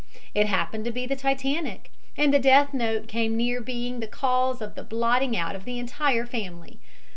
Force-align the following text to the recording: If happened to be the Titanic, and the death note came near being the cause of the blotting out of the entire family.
If 0.33 0.47
happened 0.47 0.83
to 0.85 0.91
be 0.91 1.05
the 1.05 1.15
Titanic, 1.15 1.91
and 2.17 2.33
the 2.33 2.39
death 2.39 2.73
note 2.73 3.07
came 3.07 3.37
near 3.37 3.61
being 3.61 3.99
the 3.99 4.07
cause 4.07 4.59
of 4.59 4.73
the 4.73 4.81
blotting 4.81 5.37
out 5.37 5.55
of 5.55 5.63
the 5.63 5.77
entire 5.77 6.25
family. 6.25 6.79